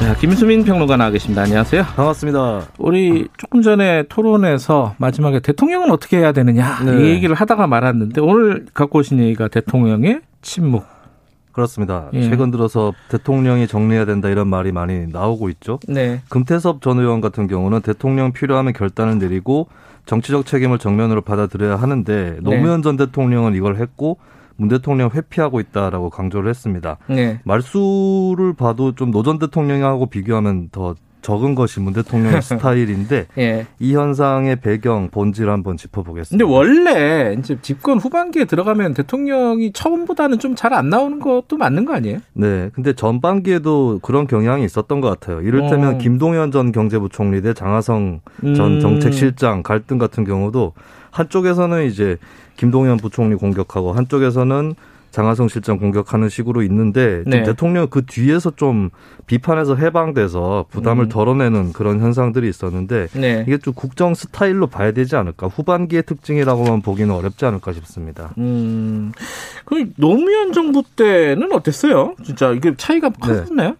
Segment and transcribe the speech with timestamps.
[0.00, 1.42] 자, 김수민 평론가 나와 계십니다.
[1.42, 1.82] 안녕하세요.
[1.82, 2.68] 반갑습니다.
[2.78, 6.92] 우리 조금 전에 토론에서 마지막에 대통령은 어떻게 해야 되느냐 네.
[7.02, 10.84] 이 얘기를 하다가 말았는데 오늘 갖고 오신 얘기가 대통령의 침묵.
[11.52, 12.08] 그렇습니다.
[12.14, 12.22] 예.
[12.22, 15.80] 최근 들어서 대통령이 정리해야 된다 이런 말이 많이 나오고 있죠.
[15.88, 16.22] 네.
[16.28, 19.66] 금태섭 전 의원 같은 경우는 대통령 필요하면 결단을 내리고
[20.06, 24.18] 정치적 책임을 정면으로 받아들여야 하는데 노무현 전 대통령은 이걸 했고
[24.58, 26.98] 문 대통령 회피하고 있다라고 강조를 했습니다.
[27.08, 27.40] 네.
[27.44, 30.94] 말수를 봐도 좀 노 전 대통령하고 비교하면 더
[31.28, 33.66] 적은 것이 문 대통령의 스타일인데 예.
[33.78, 36.42] 이 현상의 배경 본질 한번 짚어보겠습니다.
[36.42, 41.94] 근데 원래 이제 집권 후반기에 들어가면 대통령이 처음보다는 좀 잘 안 나오는 것도 맞는 거
[41.94, 42.18] 아니에요?
[42.32, 45.40] 네, 근데 전반기에도 그런 경향이 있었던 것 같아요.
[45.42, 45.98] 이를테면 어.
[45.98, 48.54] 김동연 전 경제부 총리 대 장하성 음.
[48.54, 50.72] 전 정책실장 갈등 같은 경우도
[51.10, 52.16] 한쪽에서는 이제
[52.56, 54.74] 김동연 부총리 공격하고 한쪽에서는
[55.10, 57.42] 장하성 실장 공격하는 식으로 있는데 좀 네.
[57.42, 58.90] 대통령 그 뒤에서 좀
[59.26, 61.08] 비판에서 해방돼서 부담을 음.
[61.08, 63.44] 덜어내는 그런 현상들이 있었는데 네.
[63.46, 68.34] 이게 좀 국정 스타일로 봐야 되지 않을까 후반기의 특징이라고만 보기는 어렵지 않을까 싶습니다.
[68.38, 69.12] 음.
[69.64, 72.14] 그 노무현 정부 때는 어땠어요?
[72.24, 73.76] 진짜 이게 차이가 컸나요?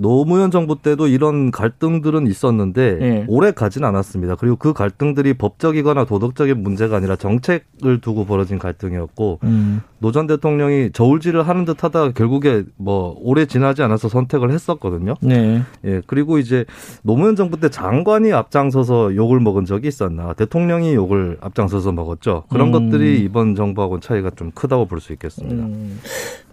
[0.00, 3.24] 노무현 정부 때도 이런 갈등들은 있었는데 예.
[3.26, 4.36] 오래 가진 않았습니다.
[4.36, 9.82] 그리고 그 갈등들이 법적이거나 도덕적인 문제가 아니라 정책을 두고 벌어진 갈등이었고 음.
[10.00, 15.14] 노 전 대통령이 저울질을 하는 듯 하다가 결국에 뭐 오래 지나지 않아서 선택을 했었거든요.
[15.20, 15.62] 네.
[15.84, 16.02] 예.
[16.06, 16.64] 그리고 이제
[17.02, 22.44] 노무현 정부 때 장관이 앞장서서 욕을 먹은 적이 있었나 대통령이 욕을 앞장서서 먹었죠.
[22.48, 22.90] 그런 음.
[22.90, 25.64] 것들이 이번 정부하고는 차이가 좀 크다고 볼 수 있겠습니다.
[25.64, 26.00] 음.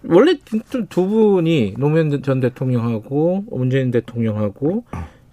[0.08, 0.36] 원래
[0.70, 4.84] 좀 두 분이 노무현 전 대통령하고 문재인 대통령하고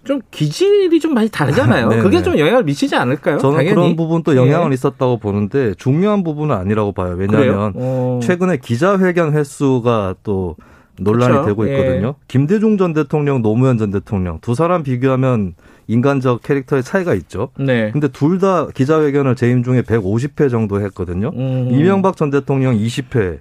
[0.04, 1.88] 좀 기질이 좀 많이 다르잖아요.
[1.88, 2.02] 네네.
[2.02, 3.38] 그게 좀 영향을 미치지 않을까요?
[3.38, 3.74] 저는 당연히.
[3.74, 4.74] 그런 부분도 영향을 예.
[4.74, 7.14] 있었다고 보는데 중요한 부분은 아니라고 봐요.
[7.18, 8.20] 왜냐하면 어.
[8.22, 10.56] 최근에 기자회견 횟수가 또
[11.00, 11.46] 논란이 그렇죠.
[11.48, 12.14] 되고 있거든요.
[12.28, 15.54] 김대중 전 대통령, 노무현 전 대통령 두 사람 비교하면
[15.88, 17.48] 인간적 캐릭터의 차이가 있죠.
[17.58, 17.90] 네.
[17.90, 21.30] 근데 둘 다 기자회견을 재임 중에 150회 정도 했거든요.
[21.34, 21.68] 음.
[21.72, 23.38] 이명박 전 대통령 20회,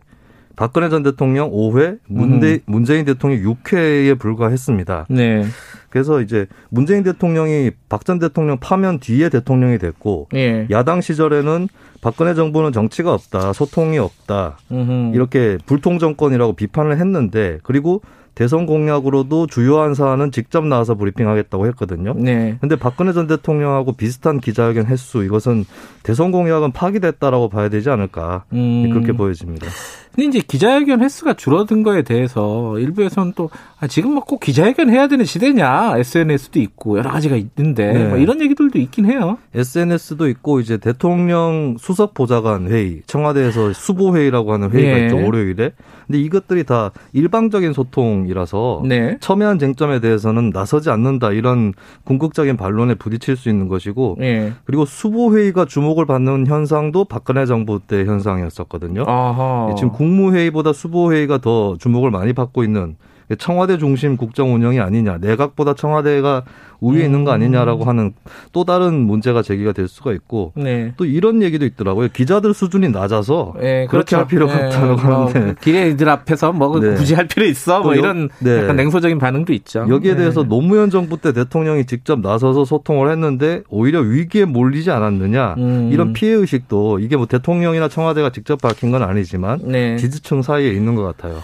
[0.56, 5.08] 박근혜 전 대통령 5회, 문대, 문재인 대통령 6회에 불과했습니다.
[5.10, 5.46] 네.
[5.94, 10.68] 그래서 이제 문재인 대통령이 박 전 대통령 파면 뒤에 대통령이 됐고 예.
[10.72, 11.70] 야당 시절에는
[12.02, 15.16] 박근혜 정부는 정치가 없다, 소통이 없다, 음흠.
[15.16, 18.02] 이렇게 불통 정권이라고 비판을 했는데 그리고
[18.36, 22.14] 대선 공약으로도 주요한 사안은 직접 나와서 브리핑하겠다고 했거든요.
[22.18, 22.58] 네.
[22.62, 25.66] 근데 박근혜 전 대통령하고 비슷한 기자회견 횟수 이것은
[26.02, 28.90] 대선 공약은 파기됐다라고 봐야 되지 않을까 음.
[28.90, 29.68] 그렇게 보여집니다.
[30.16, 33.50] 근데 이제 기자회견 횟수가 줄어든 거에 대해서 일부에서는 또
[33.80, 38.08] 아, 지금 뭐꼭 기자회견 해야 되는 시대냐 SNS도 있고 여러 가지가 있는데 네.
[38.08, 39.38] 뭐 이런 얘기들도 있긴 해요.
[39.56, 45.04] SNS도 있고 이제 대통령 수석 보좌관 회의, 청와대에서 수보 회의라고 하는 회의가 예.
[45.06, 45.72] 있죠 월요일에.
[46.06, 49.18] 근데 이것들이 다 일방적인 소통 이라서 네.
[49.20, 51.74] 첨예한 쟁점에 대해서는 나서지 않는다 이런
[52.04, 54.54] 궁극적인 반론에 부딪힐 수 있는 것이고 예.
[54.66, 59.04] 그리고 수보 회의가 주목을 받는 현상도 박근혜 정부 때 현상이었었거든요.
[59.08, 59.70] 아하.
[59.72, 62.96] 예, 지금 국무회의보다 수보회의가 더 주목을 많이 받고 있는
[63.36, 66.44] 청와대 중심 국정 운영이 아니냐, 내각보다 청와대가
[66.84, 67.36] 우위에 있는 거 음.
[67.36, 68.14] 아니냐라고 하는
[68.52, 70.94] 또 다른 문제가 제기가 될 수가 있고 네.
[70.98, 72.10] 또 이런 얘기도 있더라고요.
[72.12, 74.18] 기자들 수준이 낮아서 예, 그렇게 그렇죠.
[74.18, 76.96] 할 필요가 예, 없다고 뭐 하는데 기레이들 앞에서 뭐 네.
[76.96, 78.64] 굳이 할 필요 있어 뭐 이런 네.
[78.64, 79.86] 약간 냉소적인 반응도 있죠.
[79.88, 80.18] 여기에 네.
[80.18, 85.90] 대해서 노무현 정부 때 대통령이 직접 나서서 소통을 했는데 오히려 위기에 몰리지 않았느냐 음.
[85.92, 89.96] 이런 피해 의식도 이게 뭐 대통령이나 청와대가 직접 밝힌 건 아니지만 네.
[89.96, 91.40] 지지층 사이에 있는 것 같아요.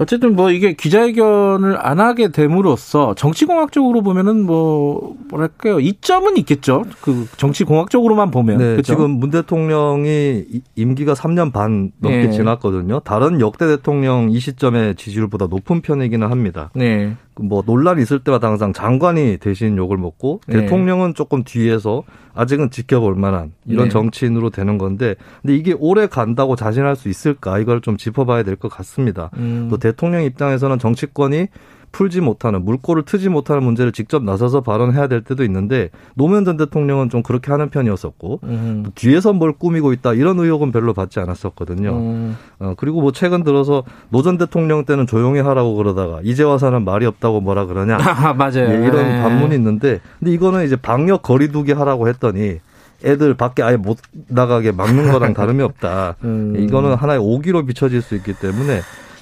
[0.00, 6.84] 어쨌든 뭐 이게 기자회견을 안 하게 됨으로써 정치공학적으로 보면은 뭐 뭐랄까요 이점은 있겠죠.
[7.00, 8.92] 그 정치공학적으로만 보면 네, 그죠?
[8.94, 12.30] 지금 문 대통령이 이- 임기가 3년 반 넘게 네.
[12.30, 13.00] 지났거든요.
[13.00, 16.70] 다른 역대 대통령 이 시점의 지지율보다 높은 편이기는 합니다.
[16.74, 17.16] 네.
[17.38, 20.60] 그뭐 논란이 있을 때마다 항상 장관이 대신 욕을 먹고 네.
[20.62, 22.02] 대통령은 조금 뒤에서
[22.34, 23.90] 아직은 지켜볼 만한 이런 네.
[23.90, 28.68] 정치인으로 되는 건데 근데 이게 오래 간다고 자신할 수 있을까 이걸 좀 짚어봐야 될 것
[28.72, 29.30] 같습니다.
[29.36, 29.68] 음.
[29.70, 31.46] 또 대통령 입장에서는 정치권이
[31.92, 37.10] 풀지 못하는 물꼬를 트지 못하는 문제를 직접 나서서 발언해야 될 때도 있는데 노무현 전 대통령은
[37.10, 38.86] 좀 그렇게 하는 편이었었고 음.
[38.94, 41.90] 뒤에서 뭘 꾸미고 있다 이런 의혹은 별로 받지 않았었거든요.
[41.90, 42.36] 음.
[42.60, 47.06] 어, 그리고 뭐 최근 들어서 노 전 대통령 때는 조용히 하라고 그러다가 이제 와서는 말이
[47.06, 48.68] 없다고 뭐라 그러냐 아, 맞아요.
[48.70, 49.22] 예, 이런 네.
[49.22, 52.58] 반문이 있는데 근데 이거는 이제 방역 거리두기 하라고 했더니
[53.04, 53.96] 애들 밖에 아예 못
[54.26, 56.16] 나가게 막는 거랑 다름이 없다.
[56.24, 56.56] 음.
[56.58, 58.80] 이거는 하나의 오기로 비춰질 수 있기 때문에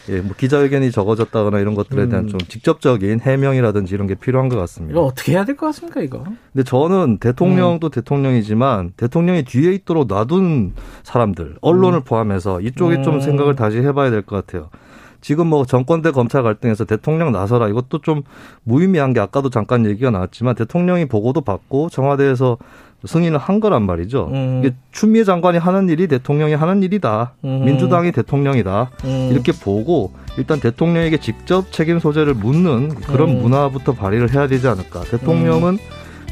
[0.08, 2.28] 예, 뭐 기자회견이 적어졌다거나 이런 것들에 대한 음.
[2.28, 4.92] 좀 직접적인 해명이라든지 이런 게 필요한 것 같습니다.
[4.92, 6.24] 이거 어떻게 해야 될 것 같습니까, 이거?
[6.52, 7.90] 근데 저는 대통령도 음.
[7.90, 12.04] 대통령이지만 대통령이 뒤에 있도록 놔둔 사람들, 언론을 음.
[12.04, 13.20] 포함해서 이쪽에 좀 음.
[13.20, 14.68] 생각을 다시 해봐야 될 것 같아요.
[15.20, 18.22] 지금 뭐 정권 대 검찰 갈등에서 대통령 나서라 이것도 좀
[18.62, 22.58] 무의미한 게 아까도 잠깐 얘기가 나왔지만 대통령이 보고도 받고 청와대에서
[23.06, 24.30] 승인을 한 거란 말이죠.
[24.32, 24.60] 음.
[24.64, 27.32] 이게 추미애 장관이 하는 일이 대통령이 하는 일이다.
[27.44, 27.64] 음.
[27.64, 28.90] 민주당이 대통령이다.
[29.04, 29.28] 음.
[29.32, 33.42] 이렇게 보고 일단 대통령에게 직접 책임 소재를 묻는 그런 음.
[33.42, 35.00] 문화부터 발휘를 해야 되지 않을까.
[35.02, 35.78] 대통령은 음.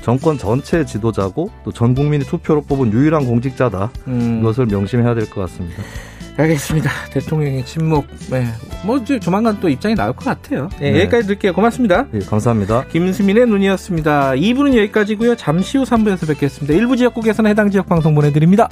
[0.02, 3.90] 정권 전체 지도자고 또 전 국민이 투표로 뽑은 유일한 공직자다.
[4.08, 4.38] 음.
[4.40, 5.82] 이것을 명심해야 될 것 같습니다.
[6.36, 6.90] 알겠습니다.
[7.10, 8.06] 대통령의 침묵.
[8.30, 8.46] 네.
[8.84, 10.68] 뭐, 이제 조만간 또 입장이 나올 것 같아요.
[10.80, 11.00] 네, 네.
[11.02, 11.52] 여기까지 드릴게요.
[11.52, 12.06] 고맙습니다.
[12.10, 12.86] 네, 감사합니다.
[12.88, 14.32] 김수민의 눈이었습니다.
[14.32, 16.74] 2부는 여기까지고요 잠시 후 3부에서 뵙겠습니다.
[16.74, 18.68] 일부 지역국에서는 해당 지역 방송 보내드립니다.